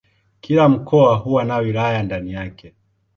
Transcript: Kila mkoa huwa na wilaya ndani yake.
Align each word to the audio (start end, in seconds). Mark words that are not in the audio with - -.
Kila 0.41 0.69
mkoa 0.69 1.17
huwa 1.17 1.43
na 1.45 1.57
wilaya 1.57 2.03
ndani 2.03 2.33
yake. 2.33 2.73